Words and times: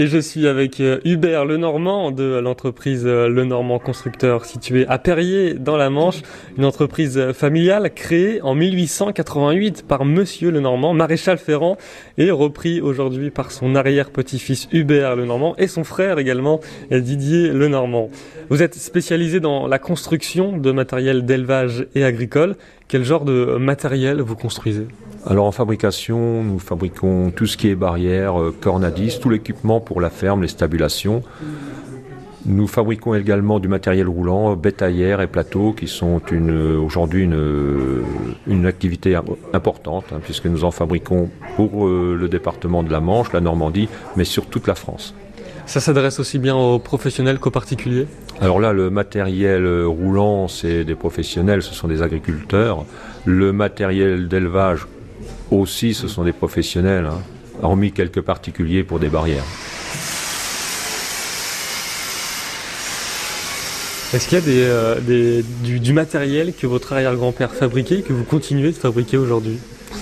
Et 0.00 0.06
je 0.06 0.18
suis 0.18 0.46
avec 0.46 0.78
euh, 0.78 1.00
Hubert 1.04 1.44
Lenormand 1.44 2.12
de 2.12 2.38
l'entreprise 2.38 3.02
euh, 3.04 3.28
Lenormand 3.28 3.80
Constructeur 3.80 4.44
située 4.44 4.86
à 4.86 4.96
Perrier 4.96 5.54
dans 5.54 5.76
la 5.76 5.90
Manche, 5.90 6.22
une 6.56 6.64
entreprise 6.64 7.18
euh, 7.18 7.32
familiale 7.32 7.92
créée 7.92 8.40
en 8.42 8.54
1888 8.54 9.84
par 9.88 10.04
monsieur 10.04 10.52
Lenormand, 10.52 10.94
maréchal 10.94 11.36
ferrant 11.36 11.78
et 12.16 12.30
repris 12.30 12.80
aujourd'hui 12.80 13.30
par 13.30 13.50
son 13.50 13.74
arrière-petit-fils 13.74 14.68
Hubert 14.70 15.16
Lenormand 15.16 15.56
et 15.58 15.66
son 15.66 15.82
frère 15.82 16.20
également 16.20 16.60
Didier 16.92 17.48
Lenormand. 17.48 18.08
Vous 18.50 18.62
êtes 18.62 18.76
spécialisé 18.76 19.40
dans 19.40 19.66
la 19.66 19.80
construction 19.80 20.56
de 20.56 20.70
matériel 20.70 21.24
d'élevage 21.24 21.88
et 21.96 22.04
agricole. 22.04 22.54
Quel 22.86 23.02
genre 23.02 23.24
de 23.24 23.56
matériel 23.58 24.20
vous 24.20 24.36
construisez? 24.36 24.86
Alors 25.26 25.46
en 25.46 25.52
fabrication, 25.52 26.44
nous 26.44 26.58
fabriquons 26.58 27.30
tout 27.34 27.46
ce 27.46 27.56
qui 27.56 27.68
est 27.68 27.74
barrière, 27.74 28.40
euh, 28.40 28.54
cornadis, 28.58 29.18
tout 29.20 29.30
l'équipement 29.30 29.80
pour 29.80 30.00
la 30.00 30.10
ferme, 30.10 30.42
les 30.42 30.48
stabulations. 30.48 31.22
Nous 32.46 32.66
fabriquons 32.66 33.14
également 33.14 33.58
du 33.58 33.68
matériel 33.68 34.08
roulant, 34.08 34.54
bétaillère 34.56 35.20
et 35.20 35.26
plateau, 35.26 35.72
qui 35.72 35.86
sont 35.86 36.22
aujourd'hui 36.82 37.24
une, 37.24 38.04
une, 38.46 38.64
activité 38.64 39.18
importante, 39.52 40.04
hein, 40.12 40.20
puisque 40.22 40.46
nous 40.46 40.64
en 40.64 40.70
fabriquons 40.70 41.28
pour 41.56 41.86
euh, 41.86 42.16
le 42.18 42.28
département 42.28 42.82
de 42.82 42.90
la 42.90 43.00
Manche, 43.00 43.32
la 43.32 43.40
Normandie, 43.40 43.88
mais 44.16 44.24
sur 44.24 44.46
toute 44.46 44.66
la 44.66 44.76
France. 44.76 45.14
Ça 45.66 45.80
s'adresse 45.80 46.20
aussi 46.20 46.38
bien 46.38 46.56
aux 46.56 46.78
professionnels 46.78 47.38
qu'aux 47.38 47.50
particuliers? 47.50 48.06
Alors 48.40 48.60
là, 48.60 48.72
le 48.72 48.88
matériel 48.88 49.84
roulant, 49.84 50.48
c'est 50.48 50.84
des 50.84 50.94
professionnels, 50.94 51.60
ce 51.60 51.74
sont 51.74 51.88
des 51.88 52.00
agriculteurs. 52.00 52.86
Le 53.26 53.52
matériel 53.52 54.28
d'élevage, 54.28 54.86
aussi, 55.50 55.94
ce 55.94 56.08
sont 56.08 56.24
des 56.24 56.32
professionnels, 56.32 57.06
hein, 57.06 57.20
hormis 57.62 57.92
quelques 57.92 58.20
particuliers 58.20 58.84
pour 58.84 58.98
des 58.98 59.08
barrières. 59.08 59.44
Est-ce 64.14 64.26
qu'il 64.26 64.38
y 64.38 64.40
a 64.40 64.44
des, 64.44 64.62
euh, 64.64 65.42
du, 65.62 65.92
matériel 65.92 66.54
que 66.54 66.66
votre 66.66 66.94
arrière-grand-père 66.94 67.52
fabriquait 67.52 68.00
que 68.00 68.14
vous 68.14 68.24
continuez 68.24 68.70
de 68.70 68.76
fabriquer 68.76 69.18
aujourd'hui? 69.18 69.58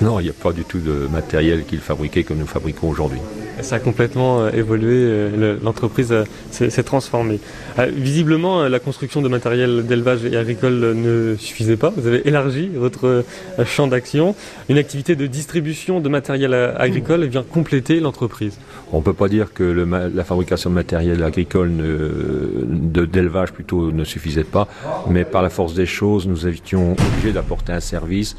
Non, 0.00 0.20
il 0.20 0.24
n'y 0.24 0.30
a 0.30 0.34
pas 0.34 0.52
du 0.52 0.64
tout 0.64 0.78
de 0.78 1.08
matériel 1.10 1.64
qu'il 1.64 1.80
fabriquait 1.80 2.22
comme 2.22 2.38
nous 2.38 2.46
fabriquons 2.46 2.88
aujourd'hui. 2.88 3.18
Ça 3.60 3.76
a 3.76 3.78
complètement 3.78 4.40
euh, 4.40 4.50
évolué, 4.50 4.94
euh, 4.94 5.56
l'entreprise 5.62 6.14
s'est 6.50 6.82
transformée. 6.82 7.40
Visiblement, 7.78 8.68
la 8.68 8.78
construction 8.78 9.22
de 9.22 9.28
matériel 9.28 9.86
d'élevage 9.86 10.24
et 10.24 10.36
agricole 10.36 10.94
ne 10.94 11.36
suffisait 11.36 11.76
pas. 11.76 11.92
Vous 11.96 12.06
avez 12.06 12.26
élargi 12.26 12.68
votre 12.74 13.24
champ 13.64 13.86
d'action. 13.86 14.34
Une 14.68 14.78
activité 14.78 15.14
de 15.14 15.26
distribution 15.26 16.00
de 16.00 16.08
matériel 16.08 16.54
agricole 16.54 17.24
vient 17.26 17.44
compléter 17.44 18.00
l'entreprise. 18.00 18.58
On 18.92 18.98
ne 18.98 19.02
peut 19.02 19.12
pas 19.12 19.28
dire 19.28 19.52
que 19.52 19.62
la 19.62 20.24
fabrication 20.24 20.70
de 20.70 20.74
matériel 20.74 21.22
agricole 21.22 21.70
d'élevage 22.66 23.52
plutôt 23.52 23.92
ne 23.92 24.04
suffisait 24.04 24.44
pas, 24.44 24.66
mais 25.08 25.24
par 25.24 25.42
la 25.42 25.50
force 25.50 25.74
des 25.74 25.86
choses, 25.86 26.26
nous 26.26 26.48
étions 26.48 26.92
obligés 26.92 27.32
d'apporter 27.32 27.72
un 27.72 27.80
service. 27.80 28.36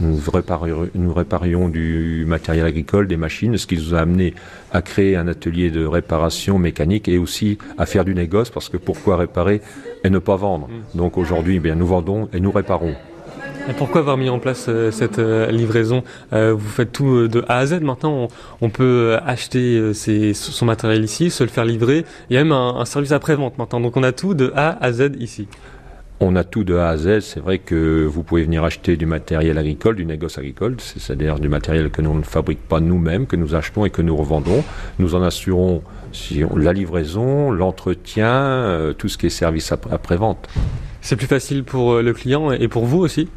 Nous 0.00 0.18
réparions, 0.32 0.88
nous 0.94 1.14
réparions 1.14 1.68
du 1.68 2.24
matériel 2.26 2.66
agricole, 2.66 3.06
des 3.06 3.16
machines, 3.16 3.56
ce 3.56 3.66
qui 3.66 3.76
nous 3.76 3.94
a 3.94 4.00
amené 4.00 4.34
à 4.72 4.82
créer 4.82 5.16
un 5.16 5.28
atelier 5.28 5.70
de 5.70 5.86
réparation 5.86 6.58
mécanique 6.58 7.08
et 7.08 7.18
aussi 7.18 7.58
à 7.78 7.86
faire 7.86 8.04
du 8.04 8.14
négoce, 8.14 8.50
parce 8.50 8.68
que 8.68 8.76
pourquoi 8.76 9.16
réparer 9.16 9.60
et 10.04 10.10
ne 10.10 10.18
pas 10.18 10.36
vendre? 10.36 10.68
Donc 10.94 11.18
aujourd'hui, 11.18 11.60
eh 11.64 11.74
nous 11.74 11.86
vendons 11.86 12.28
et 12.32 12.40
nous 12.40 12.52
réparons. 12.52 12.94
Et 13.66 13.72
pourquoi 13.72 14.02
avoir 14.02 14.18
mis 14.18 14.28
en 14.28 14.38
place 14.38 14.66
euh, 14.68 14.90
cette 14.90 15.18
euh, 15.18 15.50
livraison? 15.50 16.04
Euh, 16.34 16.52
Vous 16.52 16.68
faites 16.68 16.92
tout 16.92 17.28
de 17.28 17.44
A 17.48 17.58
à 17.58 17.66
Z 17.66 17.80
maintenant. 17.80 18.28
On, 18.60 18.68
peut 18.68 19.16
acheter 19.24 19.94
son 19.94 20.66
matériel 20.66 21.02
ici, 21.02 21.30
se 21.30 21.42
le 21.44 21.48
faire 21.48 21.64
livrer. 21.64 22.04
Il 22.28 22.34
y 22.34 22.36
a 22.36 22.44
même 22.44 22.52
un, 22.52 22.76
un 22.76 22.84
service 22.84 23.12
après-vente 23.12 23.56
maintenant. 23.56 23.80
Donc 23.80 23.96
on 23.96 24.02
a 24.02 24.12
tout 24.12 24.34
de 24.34 24.52
A 24.54 24.76
à 24.84 24.92
Z 24.92 25.12
ici. 25.18 25.48
On 26.20 26.36
a 26.36 26.44
tout 26.44 26.64
de 26.64 26.76
A 26.76 26.88
à 26.88 26.96
Z. 26.96 27.20
C'est 27.20 27.40
vrai 27.40 27.58
que 27.58 28.04
vous 28.06 28.22
pouvez 28.22 28.44
venir 28.44 28.64
acheter 28.64 28.96
du 28.96 29.04
matériel 29.04 29.58
agricole, 29.58 29.96
du 29.96 30.06
négoce 30.06 30.38
agricole, 30.38 30.76
c'est-à-dire 30.78 31.38
du 31.38 31.48
matériel 31.48 31.90
que 31.90 32.02
nous 32.02 32.16
ne 32.16 32.22
fabriquons 32.22 32.62
pas 32.68 32.80
nous-mêmes, 32.80 33.26
que 33.26 33.36
nous 33.36 33.54
achetons 33.54 33.84
et 33.84 33.90
que 33.90 34.02
nous 34.02 34.16
revendons. 34.16 34.62
Nous 34.98 35.14
en 35.14 35.22
assurons 35.22 35.82
la 36.56 36.72
livraison, 36.72 37.50
l'entretien, 37.50 38.94
tout 38.96 39.08
ce 39.08 39.18
qui 39.18 39.26
est 39.26 39.30
service 39.30 39.72
après-vente. 39.72 40.48
C'est 41.00 41.16
plus 41.16 41.26
facile 41.26 41.64
pour 41.64 42.00
le 42.00 42.12
client 42.12 42.52
et 42.52 42.68
pour 42.68 42.86
vous 42.86 43.00
aussi? 43.00 43.28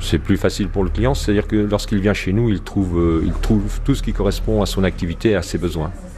C'est 0.00 0.18
plus 0.18 0.36
facile 0.36 0.68
pour 0.68 0.84
le 0.84 0.90
client, 0.90 1.14
c'est-à-dire 1.14 1.46
que 1.48 1.56
lorsqu'il 1.56 2.00
vient 2.00 2.14
chez 2.14 2.32
nous, 2.32 2.48
il 2.50 2.60
trouve, 2.60 2.98
euh, 2.98 3.22
il 3.24 3.32
trouve 3.32 3.80
tout 3.84 3.96
ce 3.96 4.02
qui 4.02 4.12
correspond 4.12 4.62
à 4.62 4.66
son 4.66 4.84
activité 4.84 5.30
et 5.30 5.34
à 5.34 5.42
ses 5.42 5.58
besoins. 5.58 5.90